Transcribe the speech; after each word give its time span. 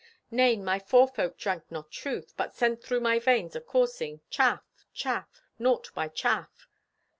Nay, 0.31 0.57
my 0.57 0.79
forefolk 0.79 1.37
drank 1.37 1.69
not 1.71 1.91
truth, 1.91 2.33
but 2.35 2.55
sent 2.55 2.81
through 2.83 3.01
my 3.01 3.19
veins 3.19 3.55
acoursing, 3.55 4.21
chaff, 4.31 4.63
chaff, 4.95 5.43
naught 5.59 5.91
by 5.93 6.07
chaff." 6.07 6.67